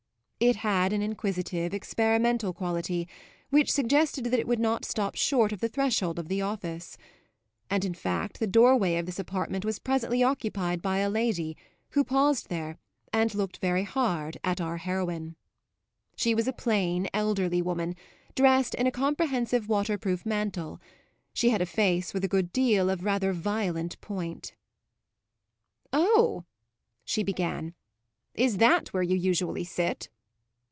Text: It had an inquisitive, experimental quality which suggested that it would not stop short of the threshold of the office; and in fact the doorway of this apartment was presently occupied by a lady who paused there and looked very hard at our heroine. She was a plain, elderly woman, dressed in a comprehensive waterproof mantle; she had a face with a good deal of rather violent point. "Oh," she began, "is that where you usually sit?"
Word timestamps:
It 0.43 0.55
had 0.55 0.91
an 0.91 1.03
inquisitive, 1.03 1.71
experimental 1.71 2.51
quality 2.51 3.07
which 3.51 3.71
suggested 3.71 4.23
that 4.25 4.39
it 4.39 4.47
would 4.47 4.57
not 4.59 4.83
stop 4.85 5.13
short 5.13 5.51
of 5.51 5.59
the 5.59 5.69
threshold 5.69 6.17
of 6.17 6.29
the 6.29 6.41
office; 6.41 6.97
and 7.69 7.85
in 7.85 7.93
fact 7.93 8.39
the 8.39 8.47
doorway 8.47 8.95
of 8.95 9.05
this 9.05 9.19
apartment 9.19 9.63
was 9.63 9.77
presently 9.77 10.23
occupied 10.23 10.81
by 10.81 10.97
a 10.97 11.11
lady 11.11 11.55
who 11.91 12.03
paused 12.03 12.49
there 12.49 12.79
and 13.13 13.35
looked 13.35 13.57
very 13.57 13.83
hard 13.83 14.39
at 14.43 14.59
our 14.59 14.77
heroine. 14.77 15.35
She 16.15 16.33
was 16.33 16.47
a 16.47 16.53
plain, 16.53 17.07
elderly 17.13 17.61
woman, 17.61 17.95
dressed 18.33 18.73
in 18.73 18.87
a 18.87 18.91
comprehensive 18.91 19.69
waterproof 19.69 20.25
mantle; 20.25 20.81
she 21.35 21.51
had 21.51 21.61
a 21.61 21.67
face 21.67 22.15
with 22.15 22.23
a 22.23 22.27
good 22.27 22.51
deal 22.51 22.89
of 22.89 23.03
rather 23.05 23.31
violent 23.31 24.01
point. 24.01 24.55
"Oh," 25.93 26.45
she 27.05 27.21
began, 27.21 27.75
"is 28.33 28.57
that 28.57 28.87
where 28.87 29.03
you 29.03 29.15
usually 29.15 29.63
sit?" 29.65 30.09